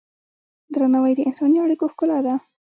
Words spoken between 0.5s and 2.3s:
درناوی د انساني اړیکو ښکلا